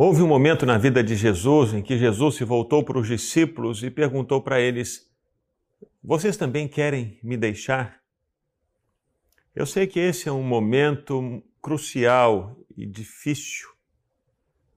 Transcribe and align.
Houve 0.00 0.22
um 0.22 0.28
momento 0.28 0.64
na 0.64 0.78
vida 0.78 1.02
de 1.02 1.16
Jesus 1.16 1.74
em 1.74 1.82
que 1.82 1.98
Jesus 1.98 2.36
se 2.36 2.44
voltou 2.44 2.84
para 2.84 3.00
os 3.00 3.08
discípulos 3.08 3.82
e 3.82 3.90
perguntou 3.90 4.40
para 4.40 4.60
eles: 4.60 5.10
Vocês 6.00 6.36
também 6.36 6.68
querem 6.68 7.18
me 7.20 7.36
deixar? 7.36 8.00
Eu 9.52 9.66
sei 9.66 9.88
que 9.88 9.98
esse 9.98 10.28
é 10.28 10.32
um 10.32 10.44
momento 10.44 11.42
crucial 11.60 12.56
e 12.76 12.86
difícil. 12.86 13.70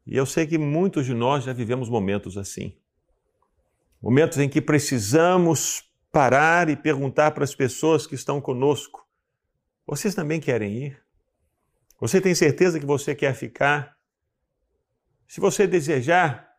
E 0.07 0.18
eu 0.18 0.26
sei 0.26 0.47
que 0.47 0.57
muitos 0.57 1.05
de 1.05 1.14
nós 1.14 1.44
já 1.44 1.54
vivemos 1.54 1.88
momentos 1.88 2.36
assim. 2.36 2.76
Momentos 4.02 4.40
em 4.40 4.50
que 4.50 4.60
precisamos 4.60 5.84
parar 6.12 6.68
e 6.68 6.76
perguntar 6.76 7.30
para 7.30 7.44
as 7.44 7.54
pessoas 7.54 8.08
que 8.08 8.16
estão 8.16 8.42
conosco: 8.42 9.06
Vocês 9.86 10.16
também 10.16 10.40
querem 10.40 10.86
ir? 10.86 11.04
Você 12.00 12.20
tem 12.20 12.34
certeza 12.34 12.80
que 12.80 12.88
você 12.88 13.14
quer 13.14 13.36
ficar? 13.36 14.00
Se 15.32 15.39
você 15.39 15.66
desejar, 15.66 16.57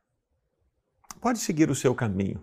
pode 1.20 1.40
seguir 1.40 1.68
o 1.68 1.74
seu 1.74 1.94
caminho. 1.94 2.42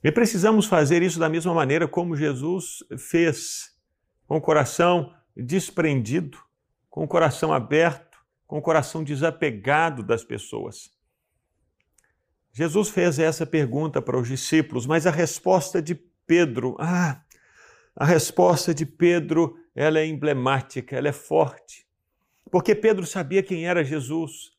E 0.00 0.12
precisamos 0.12 0.66
fazer 0.66 1.02
isso 1.02 1.18
da 1.18 1.28
mesma 1.28 1.52
maneira 1.52 1.88
como 1.88 2.14
Jesus 2.14 2.84
fez, 2.96 3.76
com 4.28 4.36
o 4.36 4.40
coração 4.40 5.12
desprendido, 5.36 6.38
com 6.88 7.02
o 7.02 7.08
coração 7.08 7.52
aberto, 7.52 8.16
com 8.46 8.58
o 8.58 8.62
coração 8.62 9.02
desapegado 9.02 10.04
das 10.04 10.22
pessoas. 10.22 10.92
Jesus 12.52 12.88
fez 12.90 13.18
essa 13.18 13.44
pergunta 13.44 14.00
para 14.00 14.16
os 14.16 14.28
discípulos, 14.28 14.86
mas 14.86 15.08
a 15.08 15.10
resposta 15.10 15.82
de 15.82 15.96
Pedro, 16.24 16.76
ah, 16.78 17.20
a 17.96 18.04
resposta 18.04 18.72
de 18.72 18.86
Pedro, 18.86 19.58
ela 19.74 19.98
é 19.98 20.06
emblemática, 20.06 20.94
ela 20.94 21.08
é 21.08 21.12
forte. 21.12 21.84
Porque 22.48 22.76
Pedro 22.76 23.04
sabia 23.04 23.42
quem 23.42 23.66
era 23.66 23.82
Jesus. 23.82 24.55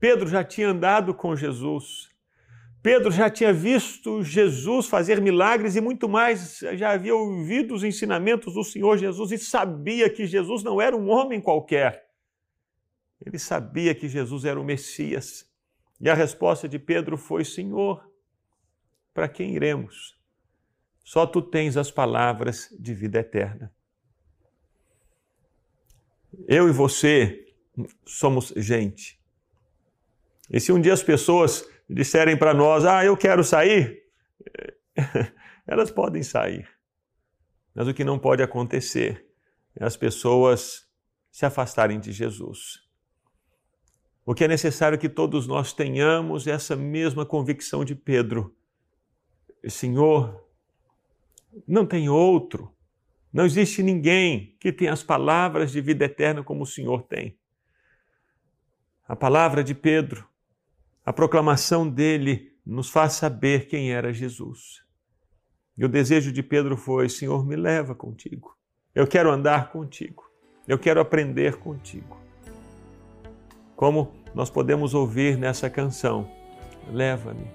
Pedro 0.00 0.28
já 0.28 0.44
tinha 0.44 0.68
andado 0.68 1.12
com 1.12 1.34
Jesus. 1.34 2.08
Pedro 2.80 3.10
já 3.10 3.28
tinha 3.28 3.52
visto 3.52 4.22
Jesus 4.22 4.86
fazer 4.86 5.20
milagres 5.20 5.74
e 5.74 5.80
muito 5.80 6.08
mais, 6.08 6.58
já 6.74 6.92
havia 6.92 7.14
ouvido 7.14 7.74
os 7.74 7.82
ensinamentos 7.82 8.54
do 8.54 8.62
Senhor 8.62 8.96
Jesus 8.96 9.32
e 9.32 9.38
sabia 9.38 10.08
que 10.08 10.26
Jesus 10.26 10.62
não 10.62 10.80
era 10.80 10.96
um 10.96 11.10
homem 11.10 11.40
qualquer. 11.40 12.08
Ele 13.24 13.38
sabia 13.38 13.94
que 13.94 14.08
Jesus 14.08 14.44
era 14.44 14.60
o 14.60 14.64
Messias. 14.64 15.50
E 16.00 16.08
a 16.08 16.14
resposta 16.14 16.68
de 16.68 16.78
Pedro 16.78 17.18
foi: 17.18 17.44
Senhor, 17.44 18.08
para 19.12 19.28
quem 19.28 19.56
iremos? 19.56 20.16
Só 21.02 21.26
tu 21.26 21.42
tens 21.42 21.76
as 21.76 21.90
palavras 21.90 22.68
de 22.78 22.94
vida 22.94 23.18
eterna. 23.18 23.74
Eu 26.46 26.68
e 26.68 26.72
você 26.72 27.44
somos 28.06 28.52
gente 28.56 29.17
e 30.50 30.60
se 30.60 30.72
um 30.72 30.80
dia 30.80 30.92
as 30.92 31.02
pessoas 31.02 31.68
disserem 31.88 32.36
para 32.36 32.54
nós, 32.54 32.84
ah, 32.84 33.04
eu 33.04 33.16
quero 33.16 33.44
sair, 33.44 34.02
elas 35.66 35.90
podem 35.90 36.22
sair. 36.22 36.68
Mas 37.74 37.86
o 37.86 37.94
que 37.94 38.04
não 38.04 38.18
pode 38.18 38.42
acontecer 38.42 39.26
é 39.76 39.84
as 39.84 39.96
pessoas 39.96 40.88
se 41.30 41.44
afastarem 41.44 42.00
de 42.00 42.12
Jesus. 42.12 42.82
O 44.24 44.34
que 44.34 44.44
é 44.44 44.48
necessário 44.48 44.98
que 44.98 45.08
todos 45.08 45.46
nós 45.46 45.72
tenhamos 45.72 46.46
é 46.46 46.50
essa 46.50 46.76
mesma 46.76 47.24
convicção 47.24 47.84
de 47.84 47.94
Pedro. 47.94 48.54
Senhor, 49.68 50.46
não 51.66 51.86
tem 51.86 52.08
outro, 52.08 52.74
não 53.32 53.44
existe 53.44 53.82
ninguém 53.82 54.56
que 54.58 54.72
tenha 54.72 54.92
as 54.92 55.02
palavras 55.02 55.70
de 55.70 55.80
vida 55.80 56.04
eterna 56.04 56.42
como 56.42 56.62
o 56.62 56.66
Senhor 56.66 57.02
tem. 57.02 57.38
A 59.06 59.16
palavra 59.16 59.62
de 59.62 59.74
Pedro 59.74 60.28
a 61.08 61.12
proclamação 61.14 61.88
dele 61.88 62.52
nos 62.66 62.90
faz 62.90 63.14
saber 63.14 63.66
quem 63.66 63.92
era 63.92 64.12
Jesus. 64.12 64.82
E 65.74 65.82
o 65.82 65.88
desejo 65.88 66.30
de 66.30 66.42
Pedro 66.42 66.76
foi: 66.76 67.08
Senhor, 67.08 67.46
me 67.46 67.56
leva 67.56 67.94
contigo. 67.94 68.54
Eu 68.94 69.06
quero 69.06 69.30
andar 69.30 69.72
contigo. 69.72 70.22
Eu 70.66 70.78
quero 70.78 71.00
aprender 71.00 71.56
contigo. 71.56 72.20
Como 73.74 74.12
nós 74.34 74.50
podemos 74.50 74.92
ouvir 74.92 75.38
nessa 75.38 75.70
canção: 75.70 76.30
Leva-me. 76.92 77.50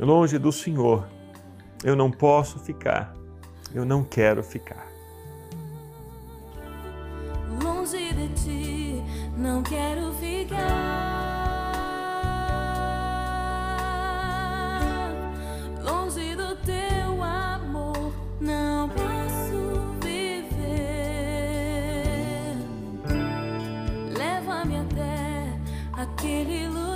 Longe 0.00 0.36
do 0.36 0.50
Senhor, 0.50 1.08
eu 1.84 1.94
não 1.94 2.10
posso 2.10 2.58
ficar. 2.58 3.14
Eu 3.72 3.84
não 3.84 4.02
quero 4.02 4.42
ficar. 4.42 4.88
Longe 7.62 8.12
de 8.14 8.28
ti, 8.34 9.02
não 9.38 9.62
quero 9.62 10.12
ficar. 10.14 11.33
aquele 26.04 26.68
lugar. 26.68 26.93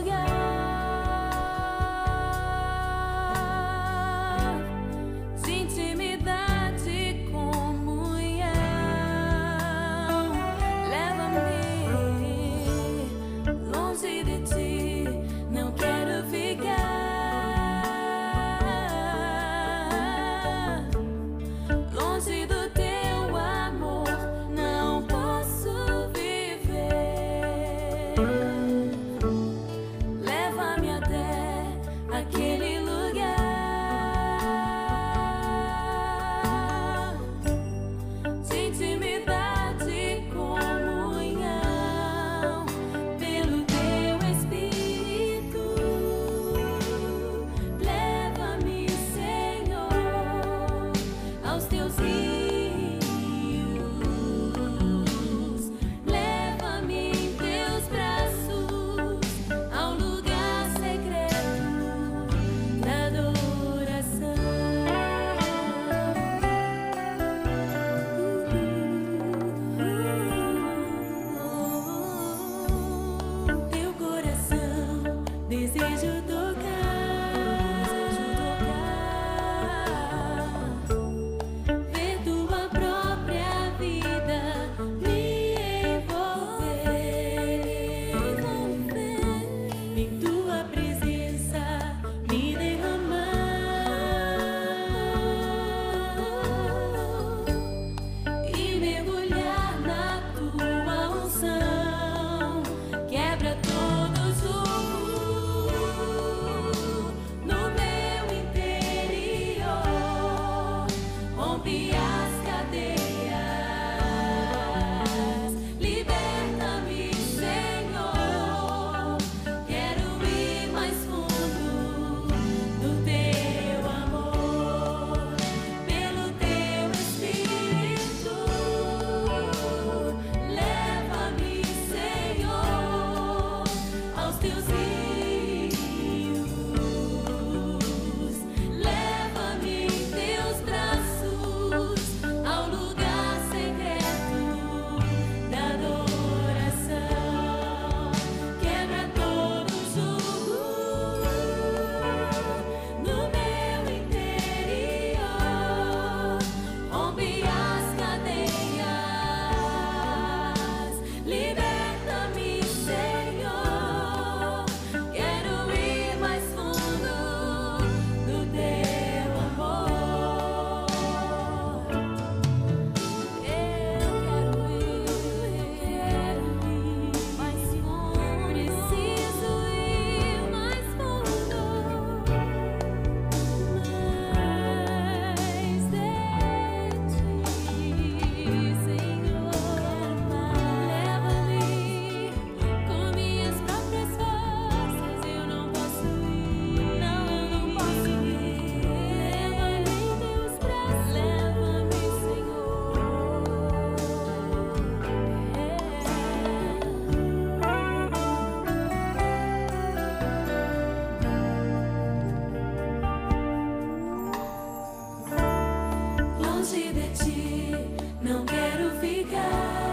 Ficar 219.01 219.88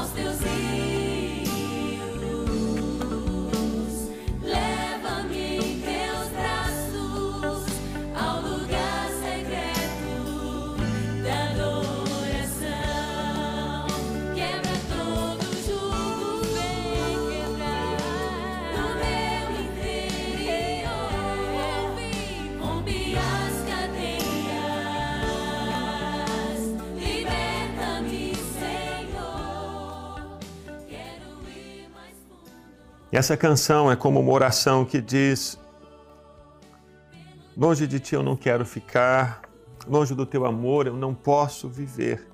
house 0.00 0.10
still 0.12 0.49
essa 33.20 33.36
canção 33.36 33.92
é 33.92 33.96
como 33.96 34.18
uma 34.18 34.32
oração 34.32 34.82
que 34.82 34.98
diz: 34.98 35.60
Longe 37.54 37.86
de 37.86 38.00
ti 38.00 38.14
eu 38.14 38.22
não 38.22 38.34
quero 38.34 38.64
ficar, 38.64 39.42
longe 39.86 40.14
do 40.14 40.24
teu 40.24 40.46
amor 40.46 40.86
eu 40.86 40.96
não 40.96 41.14
posso 41.14 41.68
viver. 41.68 42.26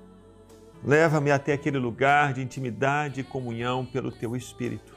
Leva-me 0.81 1.29
até 1.29 1.51
aquele 1.51 1.77
lugar 1.77 2.31
de 2.31 2.41
intimidade 2.41 3.19
e 3.19 3.23
comunhão 3.25 3.85
pelo 3.85 4.13
teu 4.13 4.33
Espírito. 4.33 4.95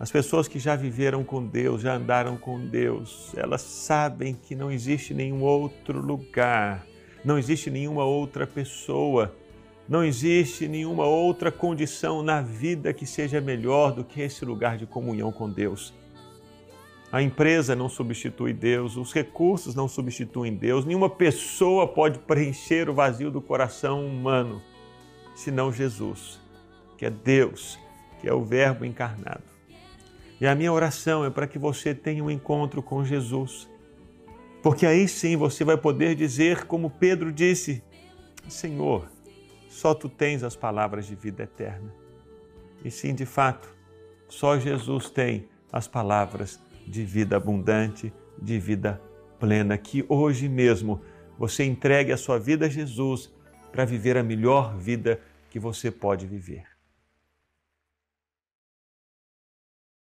As 0.00 0.10
pessoas 0.10 0.48
que 0.48 0.58
já 0.58 0.74
viveram 0.74 1.22
com 1.22 1.46
Deus, 1.46 1.82
já 1.82 1.94
andaram 1.94 2.36
com 2.36 2.58
Deus, 2.58 3.32
elas 3.36 3.60
sabem 3.60 4.34
que 4.34 4.56
não 4.56 4.68
existe 4.68 5.14
nenhum 5.14 5.44
outro 5.44 6.00
lugar, 6.00 6.84
não 7.24 7.38
existe 7.38 7.70
nenhuma 7.70 8.04
outra 8.04 8.48
pessoa, 8.48 9.32
não 9.88 10.02
existe 10.02 10.66
nenhuma 10.66 11.04
outra 11.04 11.52
condição 11.52 12.22
na 12.22 12.40
vida 12.40 12.92
que 12.92 13.06
seja 13.06 13.40
melhor 13.40 13.92
do 13.92 14.02
que 14.02 14.20
esse 14.20 14.44
lugar 14.44 14.78
de 14.78 14.86
comunhão 14.86 15.30
com 15.30 15.48
Deus. 15.50 15.92
A 17.12 17.22
empresa 17.22 17.76
não 17.76 17.88
substitui 17.88 18.52
Deus, 18.52 18.96
os 18.96 19.12
recursos 19.12 19.74
não 19.74 19.86
substituem 19.86 20.54
Deus, 20.54 20.84
nenhuma 20.84 21.08
pessoa 21.08 21.86
pode 21.86 22.18
preencher 22.18 22.88
o 22.88 22.94
vazio 22.94 23.30
do 23.30 23.40
coração 23.40 24.04
humano, 24.04 24.60
senão 25.34 25.72
Jesus, 25.72 26.40
que 26.98 27.06
é 27.06 27.10
Deus, 27.10 27.78
que 28.20 28.28
é 28.28 28.32
o 28.32 28.42
Verbo 28.42 28.84
encarnado. 28.84 29.44
E 30.40 30.46
a 30.46 30.54
minha 30.54 30.72
oração 30.72 31.24
é 31.24 31.30
para 31.30 31.46
que 31.46 31.58
você 31.58 31.94
tenha 31.94 32.24
um 32.24 32.30
encontro 32.30 32.82
com 32.82 33.04
Jesus, 33.04 33.68
porque 34.60 34.84
aí 34.84 35.06
sim 35.06 35.36
você 35.36 35.62
vai 35.62 35.76
poder 35.76 36.16
dizer, 36.16 36.64
como 36.64 36.90
Pedro 36.90 37.30
disse: 37.30 37.80
Senhor, 38.48 39.08
só 39.74 39.92
tu 39.92 40.08
tens 40.08 40.44
as 40.44 40.54
palavras 40.54 41.04
de 41.04 41.16
vida 41.16 41.42
eterna. 41.42 41.92
E 42.84 42.92
sim, 42.92 43.12
de 43.12 43.26
fato, 43.26 43.74
só 44.28 44.56
Jesus 44.56 45.10
tem 45.10 45.48
as 45.72 45.88
palavras 45.88 46.60
de 46.86 47.04
vida 47.04 47.36
abundante, 47.36 48.12
de 48.40 48.56
vida 48.60 49.02
plena. 49.40 49.76
Que 49.76 50.04
hoje 50.08 50.48
mesmo 50.48 51.02
você 51.36 51.64
entregue 51.64 52.12
a 52.12 52.16
sua 52.16 52.38
vida 52.38 52.66
a 52.66 52.68
Jesus 52.68 53.34
para 53.72 53.84
viver 53.84 54.16
a 54.16 54.22
melhor 54.22 54.76
vida 54.76 55.20
que 55.50 55.58
você 55.58 55.90
pode 55.90 56.24
viver. 56.24 56.73